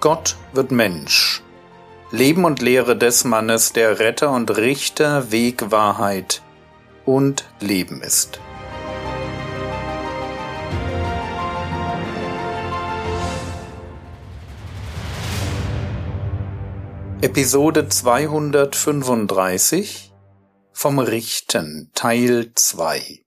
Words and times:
Gott 0.00 0.36
wird 0.52 0.70
Mensch. 0.70 1.42
Leben 2.12 2.44
und 2.44 2.62
Lehre 2.62 2.96
des 2.96 3.24
Mannes, 3.24 3.72
der 3.72 3.98
Retter 3.98 4.30
und 4.30 4.56
Richter, 4.56 5.32
Weg, 5.32 5.72
Wahrheit 5.72 6.40
und 7.04 7.46
Leben 7.58 8.00
ist. 8.00 8.38
Episode 17.20 17.88
235 17.88 20.12
vom 20.72 21.00
Richten 21.00 21.90
Teil 21.92 22.52
2 22.54 23.24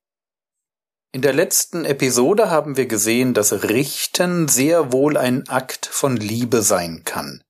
in 1.13 1.21
der 1.21 1.33
letzten 1.33 1.83
Episode 1.83 2.49
haben 2.49 2.77
wir 2.77 2.85
gesehen, 2.85 3.33
dass 3.33 3.63
Richten 3.63 4.47
sehr 4.47 4.93
wohl 4.93 5.17
ein 5.17 5.47
Akt 5.49 5.85
von 5.85 6.15
Liebe 6.15 6.61
sein 6.61 7.03
kann. 7.03 7.43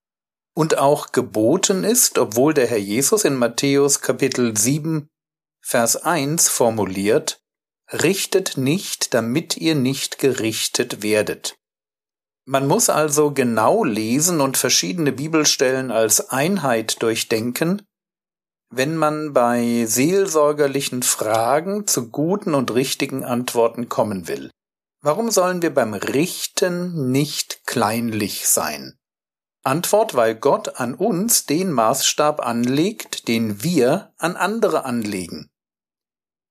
Und 0.55 0.79
auch 0.79 1.11
geboten 1.11 1.84
ist, 1.84 2.17
obwohl 2.17 2.53
der 2.53 2.67
Herr 2.67 2.79
Jesus 2.79 3.23
in 3.23 3.35
Matthäus 3.35 4.01
Kapitel 4.01 4.57
7, 4.57 5.07
Vers 5.63 5.97
1 5.97 6.49
formuliert, 6.49 7.39
Richtet 7.93 8.57
nicht, 8.57 9.13
damit 9.13 9.57
ihr 9.57 9.75
nicht 9.75 10.17
gerichtet 10.17 11.03
werdet. 11.03 11.55
Man 12.45 12.65
muss 12.65 12.89
also 12.89 13.31
genau 13.31 13.84
lesen 13.84 14.41
und 14.41 14.57
verschiedene 14.57 15.12
Bibelstellen 15.12 15.91
als 15.91 16.29
Einheit 16.31 17.03
durchdenken, 17.03 17.81
wenn 18.71 18.95
man 18.95 19.34
bei 19.34 19.85
seelsorgerlichen 19.85 21.03
Fragen 21.03 21.88
zu 21.88 22.09
guten 22.09 22.55
und 22.55 22.73
richtigen 22.73 23.25
Antworten 23.25 23.89
kommen 23.89 24.29
will. 24.29 24.49
Warum 25.01 25.29
sollen 25.29 25.62
wir 25.62 25.73
beim 25.73 25.93
Richten 25.93 27.12
nicht 27.12 27.65
kleinlich 27.65 28.48
sein? 28.48 28.98
Antwort, 29.63 30.15
weil 30.15 30.35
Gott 30.35 30.79
an 30.79 30.96
uns 30.96 31.46
den 31.46 31.71
Maßstab 31.71 32.40
anlegt, 32.40 33.27
den 33.27 33.62
wir 33.62 34.13
an 34.18 34.35
andere 34.35 34.85
anlegen. 34.85 35.49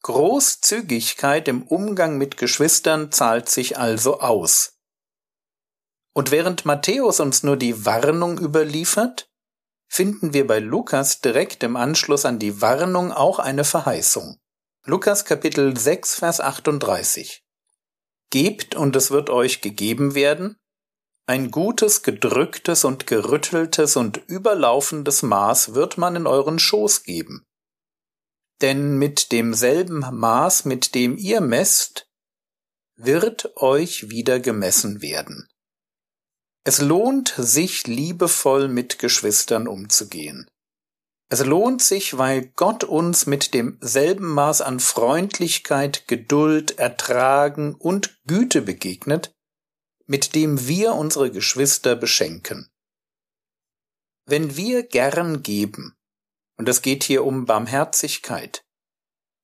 Großzügigkeit 0.02 1.48
im 1.48 1.62
Umgang 1.62 2.18
mit 2.18 2.36
Geschwistern 2.36 3.12
zahlt 3.12 3.48
sich 3.48 3.78
also 3.78 4.20
aus. 4.20 4.78
Und 6.12 6.30
während 6.30 6.64
Matthäus 6.64 7.20
uns 7.20 7.42
nur 7.42 7.56
die 7.56 7.84
Warnung 7.86 8.38
überliefert, 8.38 9.29
finden 9.90 10.32
wir 10.32 10.46
bei 10.46 10.60
Lukas 10.60 11.20
direkt 11.20 11.64
im 11.64 11.76
Anschluss 11.76 12.24
an 12.24 12.38
die 12.38 12.62
Warnung 12.62 13.10
auch 13.10 13.40
eine 13.40 13.64
Verheißung. 13.64 14.38
Lukas 14.84 15.24
Kapitel 15.24 15.76
6, 15.76 16.14
Vers 16.14 16.40
38. 16.40 17.42
Gebt 18.30 18.76
und 18.76 18.94
es 18.94 19.10
wird 19.10 19.30
euch 19.30 19.60
gegeben 19.60 20.14
werden, 20.14 20.56
ein 21.26 21.50
gutes, 21.50 22.02
gedrücktes 22.02 22.84
und 22.84 23.08
gerütteltes 23.08 23.96
und 23.96 24.16
überlaufendes 24.28 25.22
Maß 25.22 25.74
wird 25.74 25.98
man 25.98 26.14
in 26.14 26.26
euren 26.26 26.60
Schoß 26.60 27.02
geben. 27.02 27.44
Denn 28.60 28.96
mit 28.96 29.32
demselben 29.32 30.00
Maß, 30.00 30.66
mit 30.66 30.94
dem 30.94 31.18
ihr 31.18 31.40
messt, 31.40 32.06
wird 32.94 33.56
euch 33.56 34.08
wieder 34.08 34.38
gemessen 34.38 35.02
werden. 35.02 35.49
Es 36.62 36.80
lohnt 36.80 37.34
sich 37.36 37.86
liebevoll 37.86 38.68
mit 38.68 38.98
Geschwistern 38.98 39.66
umzugehen. 39.66 40.50
Es 41.32 41.44
lohnt 41.44 41.80
sich, 41.80 42.18
weil 42.18 42.46
Gott 42.56 42.84
uns 42.84 43.26
mit 43.26 43.54
demselben 43.54 44.26
Maß 44.26 44.60
an 44.60 44.80
Freundlichkeit, 44.80 46.08
Geduld, 46.08 46.78
Ertragen 46.78 47.74
und 47.74 48.18
Güte 48.26 48.62
begegnet, 48.62 49.32
mit 50.06 50.34
dem 50.34 50.66
wir 50.66 50.94
unsere 50.94 51.30
Geschwister 51.30 51.94
beschenken. 51.94 52.68
Wenn 54.26 54.56
wir 54.56 54.82
gern 54.82 55.42
geben, 55.42 55.96
und 56.58 56.68
es 56.68 56.82
geht 56.82 57.04
hier 57.04 57.24
um 57.24 57.46
Barmherzigkeit, 57.46 58.64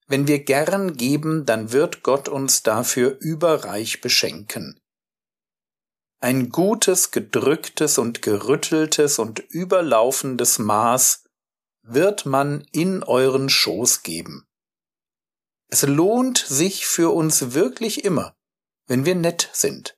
wenn 0.09 0.27
wir 0.27 0.41
gern 0.41 0.97
geben, 0.97 1.47
dann 1.47 1.73
wird 1.73 2.03
Gott 2.03 2.29
uns 2.29 2.63
dafür 2.63 3.17
überreich 3.21 4.01
beschenken. 4.01 4.81
Ein 6.21 6.49
gutes, 6.49 7.11
gedrücktes 7.11 7.99
und 7.99 8.23
gerütteltes 8.23 9.19
und 9.19 9.39
überlaufendes 9.39 10.59
Maß 10.59 11.25
wird 11.83 12.25
man 12.25 12.67
in 12.73 13.03
euren 13.03 13.51
Schoß 13.51 14.03
geben. 14.03 14.47
Es 15.69 15.83
lohnt 15.83 16.39
sich 16.39 16.87
für 16.87 17.15
uns 17.15 17.53
wirklich 17.53 18.05
immer, 18.05 18.35
wenn 18.87 19.05
wir 19.05 19.15
nett 19.15 19.51
sind. 19.53 19.95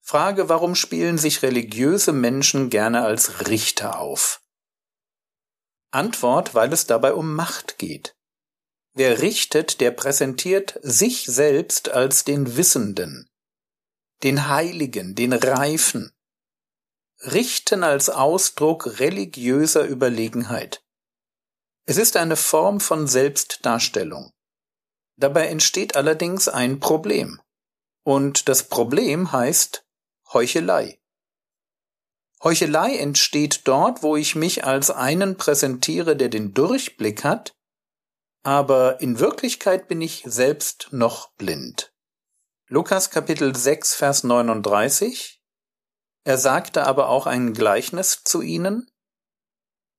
Frage, 0.00 0.48
warum 0.48 0.74
spielen 0.74 1.18
sich 1.18 1.42
religiöse 1.42 2.12
Menschen 2.12 2.70
gerne 2.70 3.02
als 3.04 3.46
Richter 3.48 3.98
auf? 3.98 4.42
Antwort, 5.90 6.54
weil 6.54 6.72
es 6.72 6.86
dabei 6.86 7.12
um 7.12 7.34
Macht 7.34 7.78
geht. 7.78 8.16
Wer 8.94 9.20
richtet, 9.20 9.80
der 9.80 9.90
präsentiert 9.90 10.78
sich 10.82 11.26
selbst 11.26 11.90
als 11.90 12.24
den 12.24 12.56
Wissenden 12.56 13.28
den 14.22 14.48
Heiligen, 14.48 15.14
den 15.14 15.32
Reifen, 15.32 16.12
richten 17.20 17.84
als 17.84 18.10
Ausdruck 18.10 18.98
religiöser 18.98 19.84
Überlegenheit. 19.84 20.84
Es 21.86 21.96
ist 21.96 22.16
eine 22.16 22.36
Form 22.36 22.80
von 22.80 23.06
Selbstdarstellung. 23.06 24.32
Dabei 25.16 25.48
entsteht 25.48 25.96
allerdings 25.96 26.48
ein 26.48 26.80
Problem. 26.80 27.40
Und 28.02 28.48
das 28.48 28.68
Problem 28.68 29.32
heißt 29.32 29.86
Heuchelei. 30.32 31.00
Heuchelei 32.42 32.96
entsteht 32.96 33.62
dort, 33.64 34.02
wo 34.02 34.16
ich 34.16 34.34
mich 34.34 34.64
als 34.64 34.90
einen 34.90 35.36
präsentiere, 35.36 36.16
der 36.16 36.28
den 36.28 36.52
Durchblick 36.52 37.24
hat, 37.24 37.56
aber 38.42 39.00
in 39.00 39.18
Wirklichkeit 39.18 39.88
bin 39.88 40.02
ich 40.02 40.22
selbst 40.26 40.88
noch 40.90 41.32
blind. 41.32 41.93
Lukas 42.74 43.10
Kapitel 43.10 43.54
6, 43.54 43.94
Vers 43.94 44.24
39. 44.24 45.40
Er 46.24 46.38
sagte 46.38 46.84
aber 46.84 47.08
auch 47.08 47.28
ein 47.28 47.52
Gleichnis 47.52 48.24
zu 48.24 48.42
ihnen. 48.42 48.90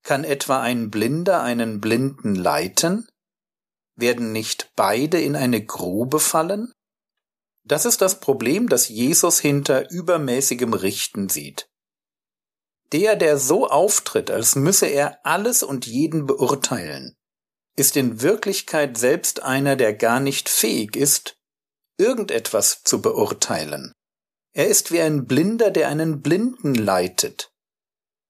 Kann 0.03 0.25
etwa 0.25 0.62
ein 0.62 0.91
Blinder 0.91 1.41
einen 1.41 1.80
Blinden 1.80 2.36
leiten? 2.36 3.08
Werden 3.96 4.34
nicht 4.34 4.74
beide 4.75 5.22
in 5.22 5.38
eine 5.38 5.63
Grube 5.63 6.19
fallen? 6.19 6.74
Das 7.63 7.86
ist 7.86 8.02
das 8.02 8.19
Problem, 8.19 8.68
das 8.68 8.90
Jesus 8.90 9.40
hinter 9.40 9.90
übermäßigem 9.90 10.74
Richten 10.74 11.30
sieht. 11.30 11.69
Der, 12.92 13.16
der 13.16 13.38
so 13.38 13.69
auftritt, 13.69 14.30
als 14.30 14.57
müsse 14.57 14.88
er 14.88 15.25
alles 15.25 15.63
und 15.63 15.88
jeden 15.88 16.25
beurteilen, 16.25 17.16
ist 17.78 17.96
in 17.96 18.22
Wirklichkeit 18.22 18.97
selbst 18.97 19.44
einer, 19.44 19.78
der 19.78 19.94
gar 19.94 20.19
nicht 20.19 20.50
fähig 20.50 20.97
ist, 20.97 21.38
irgendetwas 21.97 22.83
zu 22.83 23.01
beurteilen. 23.01 23.94
Er 24.53 24.67
ist 24.67 24.91
wie 24.91 25.01
ein 25.01 25.25
Blinder, 25.25 25.72
der 25.72 25.89
einen 25.89 26.22
Blinden 26.22 26.75
leitet. 26.75 27.51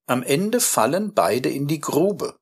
Am 0.08 0.24
Ende 0.24 0.60
fallen 0.60 1.14
beide 1.14 1.50
in 1.50 1.68
die 1.68 1.80
Grube. 1.80 2.38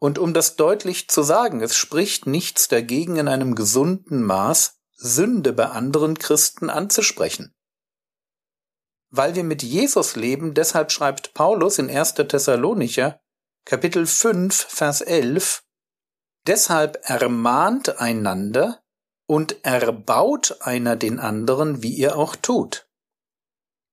Und 0.00 0.18
um 0.18 0.32
das 0.32 0.56
deutlich 0.56 1.08
zu 1.08 1.22
sagen, 1.22 1.60
es 1.60 1.76
spricht 1.76 2.26
nichts 2.26 2.68
dagegen, 2.68 3.16
in 3.16 3.28
einem 3.28 3.54
gesunden 3.54 4.22
Maß 4.22 4.78
Sünde 4.94 5.52
bei 5.52 5.66
anderen 5.66 6.18
Christen 6.18 6.70
anzusprechen. 6.70 7.54
Weil 9.10 9.34
wir 9.34 9.44
mit 9.44 9.62
Jesus 9.62 10.16
leben, 10.16 10.54
deshalb 10.54 10.92
schreibt 10.92 11.34
Paulus 11.34 11.78
in 11.78 11.88
1. 11.88 12.14
Thessalonicher, 12.14 13.20
Kapitel 13.64 14.06
5, 14.06 14.54
Vers 14.54 15.00
11, 15.00 15.62
Deshalb 16.46 16.98
ermahnt 17.02 18.00
einander, 18.00 18.82
und 19.28 19.62
erbaut 19.64 20.56
einer 20.62 20.96
den 20.96 21.20
anderen, 21.20 21.82
wie 21.82 21.94
ihr 21.94 22.16
auch 22.16 22.34
tut. 22.34 22.88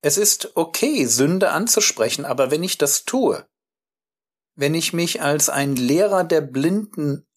Es 0.02 0.18
ist 0.18 0.56
okay, 0.56 1.06
Sünde 1.06 1.52
anzusprechen, 1.52 2.26
aber 2.26 2.52
wenn 2.52 2.64
ich 2.64 2.78
das 2.78 3.04
tue, 3.04 3.46
wenn 4.56 4.74
ich 4.74 4.94
mich 4.94 5.22
als 5.22 5.50
ein 5.50 5.76
Lehrer 5.76 6.24
der 6.24 6.40
Blinden 6.40 7.28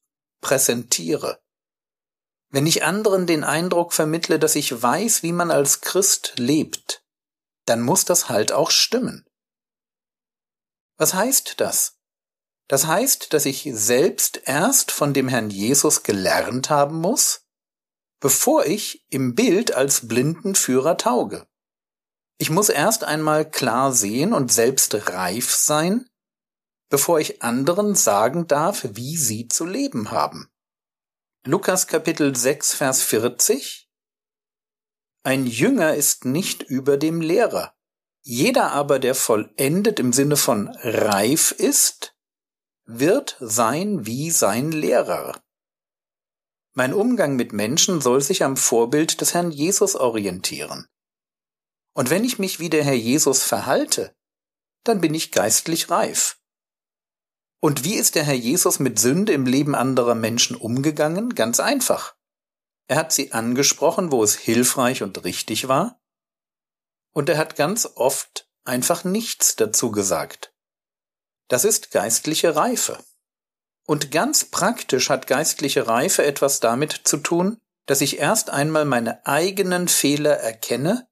präsentiere, 0.40 1.40
wenn 2.50 2.66
ich 2.66 2.84
anderen 2.84 3.26
den 3.26 3.42
Eindruck 3.42 3.92
vermittle, 3.92 4.38
dass 4.38 4.54
ich 4.54 4.80
weiß, 4.80 5.24
wie 5.24 5.32
man 5.32 5.50
als 5.50 5.80
Christ 5.80 6.34
lebt, 6.38 7.04
dann 7.66 7.82
muss 7.82 8.04
das 8.04 8.28
halt 8.28 8.52
auch 8.52 8.70
stimmen. 8.70 9.26
Was 10.96 11.14
heißt 11.14 11.60
das? 11.60 11.98
Das 12.68 12.86
heißt, 12.86 13.32
dass 13.32 13.44
ich 13.44 13.68
selbst 13.72 14.42
erst 14.44 14.92
von 14.92 15.14
dem 15.14 15.26
Herrn 15.26 15.50
Jesus 15.50 16.04
gelernt 16.04 16.70
haben 16.70 17.00
muss, 17.00 17.47
bevor 18.20 18.66
ich 18.66 19.06
im 19.10 19.34
Bild 19.34 19.72
als 19.72 20.08
Blindenführer 20.08 20.96
tauge. 20.96 21.46
Ich 22.38 22.50
muss 22.50 22.68
erst 22.68 23.04
einmal 23.04 23.48
klar 23.48 23.92
sehen 23.92 24.32
und 24.32 24.52
selbst 24.52 24.94
reif 25.08 25.54
sein, 25.54 26.08
bevor 26.88 27.20
ich 27.20 27.42
anderen 27.42 27.94
sagen 27.94 28.46
darf, 28.46 28.86
wie 28.92 29.16
sie 29.16 29.48
zu 29.48 29.64
leben 29.64 30.10
haben. 30.10 30.48
Lukas 31.44 31.86
Kapitel 31.86 32.34
6, 32.34 32.74
Vers 32.74 33.02
40 33.02 33.90
Ein 35.22 35.46
Jünger 35.46 35.94
ist 35.94 36.24
nicht 36.24 36.62
über 36.62 36.96
dem 36.96 37.20
Lehrer, 37.20 37.74
Jeder 38.30 38.72
aber, 38.72 38.98
der 38.98 39.14
vollendet 39.14 39.98
im 39.98 40.12
Sinne 40.12 40.36
von 40.36 40.68
reif 40.82 41.50
ist, 41.52 42.14
wird 42.84 43.38
sein 43.40 44.04
wie 44.04 44.30
sein 44.30 44.70
Lehrer. 44.70 45.40
Mein 46.78 46.94
Umgang 46.94 47.34
mit 47.34 47.52
Menschen 47.52 48.00
soll 48.00 48.20
sich 48.20 48.44
am 48.44 48.56
Vorbild 48.56 49.20
des 49.20 49.34
Herrn 49.34 49.50
Jesus 49.50 49.96
orientieren. 49.96 50.86
Und 51.92 52.08
wenn 52.08 52.22
ich 52.22 52.38
mich 52.38 52.60
wie 52.60 52.70
der 52.70 52.84
Herr 52.84 52.94
Jesus 52.94 53.42
verhalte, 53.42 54.14
dann 54.84 55.00
bin 55.00 55.12
ich 55.12 55.32
geistlich 55.32 55.90
reif. 55.90 56.40
Und 57.60 57.82
wie 57.82 57.94
ist 57.94 58.14
der 58.14 58.22
Herr 58.22 58.36
Jesus 58.36 58.78
mit 58.78 59.00
Sünde 59.00 59.32
im 59.32 59.44
Leben 59.44 59.74
anderer 59.74 60.14
Menschen 60.14 60.54
umgegangen? 60.54 61.34
Ganz 61.34 61.58
einfach. 61.58 62.14
Er 62.86 62.98
hat 62.98 63.12
sie 63.12 63.32
angesprochen, 63.32 64.12
wo 64.12 64.22
es 64.22 64.36
hilfreich 64.36 65.02
und 65.02 65.24
richtig 65.24 65.66
war, 65.66 66.00
und 67.12 67.28
er 67.28 67.38
hat 67.38 67.56
ganz 67.56 67.86
oft 67.96 68.48
einfach 68.62 69.02
nichts 69.02 69.56
dazu 69.56 69.90
gesagt. 69.90 70.54
Das 71.48 71.64
ist 71.64 71.90
geistliche 71.90 72.54
Reife. 72.54 73.04
Und 73.88 74.10
ganz 74.10 74.44
praktisch 74.44 75.08
hat 75.08 75.26
geistliche 75.26 75.86
Reife 75.86 76.22
etwas 76.22 76.60
damit 76.60 76.92
zu 77.04 77.16
tun, 77.16 77.56
dass 77.86 78.02
ich 78.02 78.18
erst 78.18 78.50
einmal 78.50 78.84
meine 78.84 79.24
eigenen 79.24 79.88
Fehler 79.88 80.36
erkenne 80.36 81.08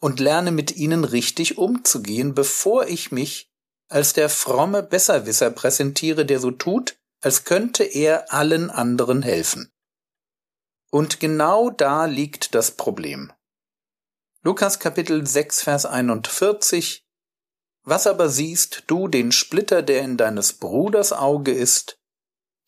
und 0.00 0.20
lerne 0.20 0.50
mit 0.50 0.74
ihnen 0.74 1.04
richtig 1.04 1.58
umzugehen, 1.58 2.34
bevor 2.34 2.86
ich 2.86 3.12
mich 3.12 3.50
als 3.90 4.14
der 4.14 4.30
fromme 4.30 4.82
Besserwisser 4.82 5.50
präsentiere, 5.50 6.24
der 6.24 6.40
so 6.40 6.50
tut, 6.50 6.96
als 7.20 7.44
könnte 7.44 7.84
er 7.84 8.32
allen 8.32 8.70
anderen 8.70 9.22
helfen. 9.22 9.70
Und 10.90 11.20
genau 11.20 11.68
da 11.68 12.06
liegt 12.06 12.54
das 12.54 12.70
Problem. 12.70 13.34
Lukas 14.42 14.78
Kapitel 14.78 15.26
6, 15.26 15.62
Vers 15.62 15.84
41 15.84 17.04
Was 17.82 18.06
aber 18.06 18.30
siehst 18.30 18.84
du 18.86 19.08
den 19.08 19.30
Splitter, 19.30 19.82
der 19.82 20.00
in 20.00 20.16
deines 20.16 20.54
Bruders 20.54 21.12
Auge 21.12 21.52
ist, 21.52 21.98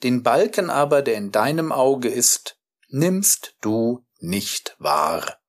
den 0.02 0.22
Balken 0.22 0.70
aber, 0.70 1.02
der 1.02 1.14
in 1.14 1.32
deinem 1.32 1.72
Auge 1.72 2.08
ist, 2.08 2.58
nimmst 2.88 3.56
du 3.60 4.06
nicht 4.18 4.76
wahr? 4.78 5.40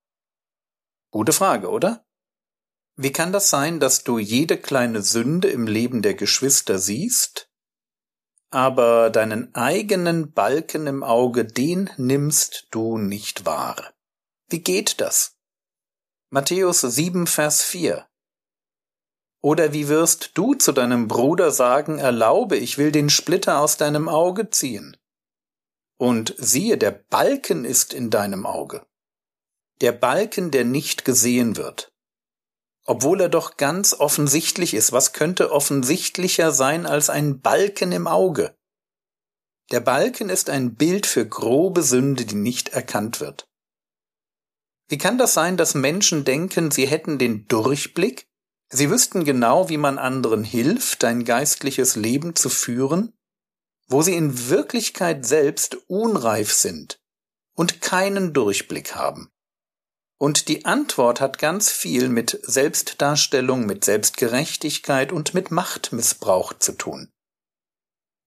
Gute 1.11 1.33
Frage, 1.33 1.69
oder? 1.69 2.05
Wie 2.95 3.11
kann 3.11 3.31
das 3.31 3.49
sein, 3.49 3.79
dass 3.79 4.03
du 4.03 4.17
jede 4.17 4.57
kleine 4.57 5.01
Sünde 5.01 5.49
im 5.49 5.67
Leben 5.67 6.01
der 6.01 6.15
Geschwister 6.15 6.79
siehst, 6.79 7.49
aber 8.49 9.09
deinen 9.09 9.53
eigenen 9.53 10.31
Balken 10.31 10.87
im 10.87 11.03
Auge, 11.03 11.45
den 11.45 11.89
nimmst 11.97 12.67
du 12.71 12.97
nicht 12.97 13.45
wahr? 13.45 13.93
Wie 14.49 14.61
geht 14.61 15.01
das? 15.01 15.37
Matthäus 16.29 16.81
7, 16.81 17.27
Vers 17.27 17.63
4 17.63 18.07
oder 19.41 19.73
wie 19.73 19.87
wirst 19.87 20.31
du 20.33 20.55
zu 20.55 20.71
deinem 20.71 21.07
Bruder 21.07 21.51
sagen, 21.51 21.99
erlaube, 21.99 22.57
ich 22.57 22.77
will 22.77 22.91
den 22.91 23.09
Splitter 23.09 23.59
aus 23.59 23.77
deinem 23.77 24.09
Auge 24.09 24.49
ziehen? 24.49 24.97
Und 25.97 26.35
siehe, 26.37 26.77
der 26.77 26.91
Balken 26.91 27.65
ist 27.65 27.93
in 27.93 28.09
deinem 28.09 28.45
Auge. 28.45 28.85
Der 29.81 29.91
Balken, 29.91 30.51
der 30.51 30.65
nicht 30.65 31.05
gesehen 31.05 31.57
wird. 31.57 31.91
Obwohl 32.85 33.21
er 33.21 33.29
doch 33.29 33.57
ganz 33.57 33.93
offensichtlich 33.93 34.73
ist. 34.73 34.91
Was 34.91 35.13
könnte 35.13 35.51
offensichtlicher 35.51 36.51
sein 36.51 36.85
als 36.85 37.09
ein 37.09 37.41
Balken 37.41 37.91
im 37.91 38.07
Auge? 38.07 38.55
Der 39.71 39.81
Balken 39.81 40.29
ist 40.29 40.49
ein 40.49 40.75
Bild 40.75 41.05
für 41.05 41.27
grobe 41.27 41.83
Sünde, 41.83 42.25
die 42.25 42.35
nicht 42.35 42.69
erkannt 42.69 43.19
wird. 43.19 43.47
Wie 44.87 44.97
kann 44.97 45.17
das 45.17 45.33
sein, 45.33 45.57
dass 45.57 45.75
Menschen 45.75 46.23
denken, 46.23 46.71
sie 46.71 46.87
hätten 46.87 47.17
den 47.17 47.45
Durchblick, 47.47 48.26
Sie 48.69 48.89
wüssten 48.89 49.23
genau, 49.23 49.69
wie 49.69 49.77
man 49.77 49.97
anderen 49.97 50.43
hilft, 50.43 51.03
ein 51.03 51.23
geistliches 51.23 51.95
Leben 51.95 52.35
zu 52.35 52.49
führen, 52.49 53.13
wo 53.87 54.01
sie 54.01 54.15
in 54.15 54.49
Wirklichkeit 54.49 55.25
selbst 55.25 55.77
unreif 55.87 56.53
sind 56.53 56.99
und 57.55 57.81
keinen 57.81 58.33
Durchblick 58.33 58.95
haben. 58.95 59.31
Und 60.19 60.47
die 60.47 60.65
Antwort 60.65 61.21
hat 61.21 61.37
ganz 61.37 61.71
viel 61.71 62.09
mit 62.09 62.39
Selbstdarstellung, 62.43 63.65
mit 63.65 63.85
Selbstgerechtigkeit 63.85 65.11
und 65.11 65.33
mit 65.33 65.51
Machtmissbrauch 65.51 66.53
zu 66.53 66.73
tun. 66.73 67.11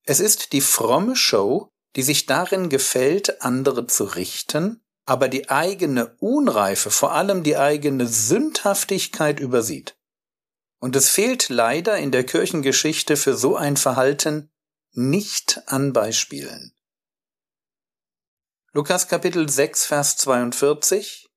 Es 0.05 0.21
ist 0.21 0.53
die 0.53 0.61
fromme 0.61 1.17
Show, 1.17 1.69
die 1.97 2.03
sich 2.03 2.27
darin 2.27 2.69
gefällt, 2.69 3.43
andere 3.43 3.87
zu 3.87 4.05
richten, 4.05 4.81
aber 5.05 5.29
die 5.29 5.51
eigene 5.51 6.15
Unreife, 6.21 6.91
vor 6.91 7.13
allem 7.13 7.43
die 7.43 7.57
eigene 7.57 8.07
Sündhaftigkeit 8.07 9.41
übersieht. 9.41 9.97
Und 10.81 10.97
es 10.97 11.11
fehlt 11.11 11.51
leider 11.51 11.99
in 11.99 12.11
der 12.11 12.25
Kirchengeschichte 12.25 13.19
für 13.19 13.37
so 13.37 13.55
ein 13.55 13.77
Verhalten 13.77 14.51
nicht 14.93 15.63
an 15.67 15.93
Beispielen. 15.93 16.75
Lukas 18.73 19.07
Kapitel 19.07 19.49
6, 19.49 19.85
Vers 19.85 20.17
42 20.17 21.29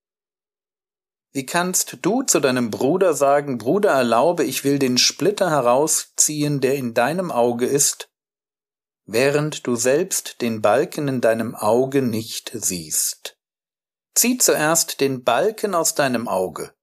Wie 1.31 1.45
kannst 1.45 1.98
du 2.01 2.24
zu 2.24 2.40
deinem 2.40 2.72
Bruder 2.72 3.13
sagen, 3.13 3.57
Bruder, 3.57 3.92
erlaube, 3.92 4.45
ich 4.45 4.63
will 4.63 4.80
den 4.80 4.98
Splitter 4.98 5.50
herausziehen, 5.50 6.62
der 6.62 6.75
in 6.75 6.94
deinem 6.94 7.30
Auge 7.30 7.66
ist, 7.66 8.10
während 9.06 9.68
du 9.68 9.75
selbst 9.75 10.42
den 10.42 10.62
Balken 10.62 11.10
in 11.10 11.19
deinem 11.19 11.54
Auge 11.54 12.01
nicht 12.01 12.51
siehst? 12.54 13.38
Zieh 14.16 14.38
zuerst 14.38 15.01
den 15.01 15.24
Balken 15.24 15.75
aus 15.75 15.96
deinem 15.96 16.30
Auge, 16.30 16.74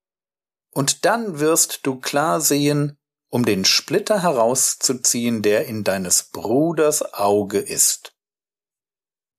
und 0.72 1.04
dann 1.04 1.40
wirst 1.40 1.86
du 1.86 2.00
klar 2.00 2.40
sehen, 2.40 2.98
um 3.28 3.44
den 3.44 3.64
Splitter 3.64 4.22
herauszuziehen, 4.22 5.42
der 5.42 5.66
in 5.66 5.84
deines 5.84 6.24
Bruders 6.24 7.14
Auge 7.14 7.58
ist. 7.58 8.16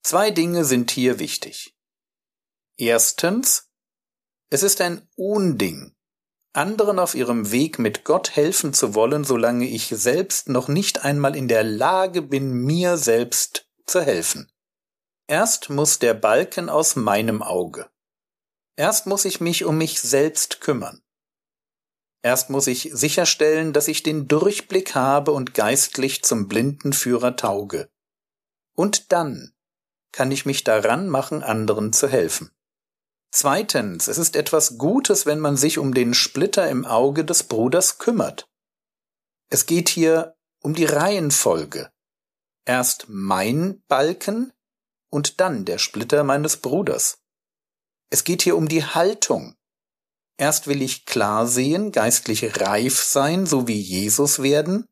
Zwei 0.04 0.32
Dinge 0.32 0.66
sind 0.66 0.92
hier 0.92 1.20
wichtig. 1.20 1.76
Erstens, 2.78 3.70
es 4.50 4.64
ist 4.64 4.82
ein 4.82 5.08
Unding, 5.16 5.96
anderen 6.54 7.00
auf 7.00 7.16
ihrem 7.16 7.52
Weg 7.52 7.80
mit 7.80 8.04
Gott 8.04 8.36
helfen 8.36 8.74
zu 8.74 8.96
wollen, 8.96 9.24
solange 9.24 9.68
ich 9.68 9.88
selbst 9.88 10.50
noch 10.50 10.68
nicht 10.68 11.06
einmal 11.06 11.36
in 11.36 11.48
der 11.48 11.64
Lage 11.64 12.22
bin, 12.22 12.52
mir 12.52 12.98
selbst 12.98 13.70
zu 13.86 14.02
helfen. 14.02 14.52
Erst 15.28 15.70
muss 15.70 16.00
der 16.00 16.14
Balken 16.14 16.70
aus 16.70 16.96
meinem 16.96 17.42
Auge. 17.42 17.90
Erst 18.76 19.06
muss 19.08 19.26
ich 19.26 19.40
mich 19.40 19.64
um 19.64 19.78
mich 19.78 20.02
selbst 20.02 20.60
kümmern. 20.60 21.01
Erst 22.24 22.50
muss 22.50 22.68
ich 22.68 22.90
sicherstellen, 22.94 23.74
dass 23.74 23.88
ich 23.88 24.04
den 24.04 24.28
Durchblick 24.28 24.94
habe 24.96 25.32
und 25.32 25.54
geistlich 25.54 26.24
zum 26.24 26.48
Blindenführer 26.48 27.36
tauge. 27.36 27.90
Und 28.76 29.12
dann 29.12 29.54
kann 30.12 30.32
ich 30.32 30.46
mich 30.46 30.64
daran 30.64 31.10
machen, 31.10 31.42
anderen 31.42 31.94
zu 31.94 32.08
helfen. 32.08 32.52
Zweitens, 33.32 34.08
es 34.08 34.18
ist 34.18 34.36
etwas 34.36 34.78
Gutes, 34.78 35.26
wenn 35.26 35.40
man 35.40 35.56
sich 35.56 35.78
um 35.78 35.94
den 35.94 36.14
Splitter 36.14 36.70
im 36.70 36.86
Auge 36.86 37.24
des 37.24 37.44
Bruders 37.44 37.98
kümmert. 37.98 38.50
Es 39.50 39.66
geht 39.66 39.90
hier 39.90 40.36
um 40.62 40.76
die 40.76 40.86
Reihenfolge. 40.86 41.92
Erst 42.66 43.06
mein 43.08 43.82
Balken 43.88 44.54
und 45.10 45.40
dann 45.40 45.66
der 45.66 45.78
Splitter 45.78 46.24
meines 46.24 46.58
Bruders. 46.58 47.20
Es 48.10 48.24
geht 48.24 48.42
hier 48.42 48.58
um 48.58 48.68
die 48.68 48.84
Haltung. 48.84 49.56
Erst 50.42 50.66
will 50.66 50.82
ich 50.82 51.06
klar 51.06 51.46
sehen, 51.46 51.92
geistlich 51.92 52.60
reif 52.60 53.00
sein, 53.00 53.46
so 53.46 53.68
wie 53.68 53.80
Jesus 53.80 54.42
werden, 54.42 54.88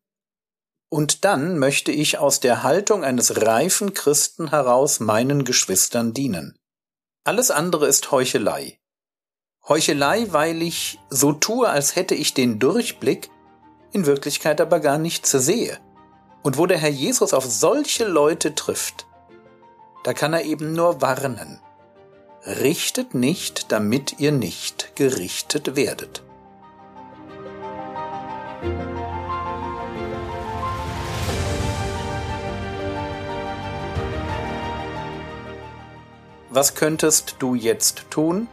und 0.88 1.24
dann 1.24 1.58
möchte 1.58 1.90
ich 1.90 2.18
aus 2.18 2.38
der 2.38 2.62
Haltung 2.62 3.02
eines 3.02 3.42
reifen 3.42 3.92
Christen 3.92 4.50
heraus 4.50 5.00
meinen 5.00 5.42
Geschwistern 5.42 6.14
dienen. 6.14 6.56
Alles 7.24 7.50
andere 7.50 7.88
ist 7.88 8.12
Heuchelei. 8.12 8.78
Heuchelei, 9.66 10.28
weil 10.30 10.62
ich 10.62 11.00
so 11.10 11.32
tue, 11.32 11.68
als 11.68 11.96
hätte 11.96 12.14
ich 12.14 12.32
den 12.32 12.60
Durchblick, 12.60 13.28
in 13.90 14.06
Wirklichkeit 14.06 14.60
aber 14.60 14.78
gar 14.78 14.98
nichts 14.98 15.32
sehe. 15.32 15.80
Und 16.44 16.58
wo 16.58 16.66
der 16.66 16.78
Herr 16.78 16.90
Jesus 16.90 17.34
auf 17.34 17.44
solche 17.44 18.04
Leute 18.04 18.54
trifft, 18.54 19.04
da 20.04 20.12
kann 20.12 20.32
er 20.32 20.44
eben 20.44 20.74
nur 20.74 21.02
warnen 21.02 21.58
richtet 22.46 23.14
nicht, 23.14 23.70
damit 23.70 24.18
ihr 24.18 24.32
nicht 24.32 24.96
gerichtet 24.96 25.76
werdet. 25.76 26.22
Was 36.52 36.74
könntest 36.74 37.36
du 37.38 37.54
jetzt 37.54 38.10
tun? 38.10 38.48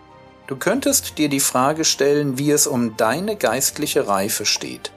Du 0.45 0.55
könntest 0.55 1.17
dir 1.17 1.29
die 1.29 1.39
Frage 1.39 1.83
stellen, 1.83 2.37
wie 2.37 2.51
es 2.51 2.67
um 2.67 2.95
deine 2.95 3.35
geistliche 3.35 4.07
Reife 4.07 4.45
steht. 4.45 4.91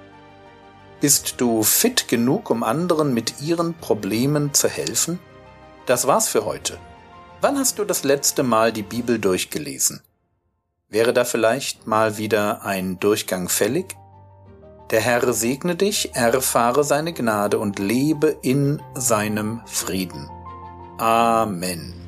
Bist 1.00 1.34
du 1.38 1.62
fit 1.62 2.08
genug, 2.08 2.50
um 2.50 2.62
anderen 2.62 3.14
mit 3.14 3.40
ihren 3.40 3.72
Problemen 3.74 4.52
zu 4.52 4.68
helfen? 4.68 5.18
Das 5.86 6.06
war's 6.06 6.28
für 6.28 6.44
heute. 6.44 6.78
Wann 7.42 7.58
hast 7.58 7.78
du 7.78 7.84
das 7.84 8.04
letzte 8.04 8.42
Mal 8.42 8.70
die 8.70 8.82
Bibel 8.82 9.18
durchgelesen? 9.18 10.02
Wäre 10.88 11.14
da 11.14 11.24
vielleicht 11.24 11.86
mal 11.86 12.18
wieder 12.18 12.64
ein 12.64 13.00
Durchgang 13.00 13.48
fällig? 13.48 13.96
Der 14.90 15.00
Herr 15.00 15.32
segne 15.32 15.76
dich, 15.76 16.14
erfahre 16.14 16.84
seine 16.84 17.14
Gnade 17.14 17.58
und 17.58 17.78
lebe 17.78 18.36
in 18.42 18.82
seinem 18.94 19.62
Frieden. 19.64 20.28
Amen. 20.98 21.99